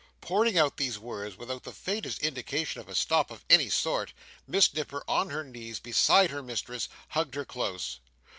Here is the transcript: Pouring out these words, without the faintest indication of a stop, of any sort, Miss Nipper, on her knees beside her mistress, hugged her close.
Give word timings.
Pouring 0.19 0.57
out 0.57 0.77
these 0.77 0.97
words, 0.97 1.37
without 1.37 1.61
the 1.61 1.71
faintest 1.71 2.23
indication 2.23 2.81
of 2.81 2.89
a 2.89 2.95
stop, 2.95 3.29
of 3.29 3.45
any 3.51 3.69
sort, 3.69 4.13
Miss 4.47 4.73
Nipper, 4.73 5.03
on 5.07 5.29
her 5.29 5.43
knees 5.43 5.79
beside 5.79 6.31
her 6.31 6.41
mistress, 6.41 6.89
hugged 7.09 7.35
her 7.35 7.45
close. 7.45 7.99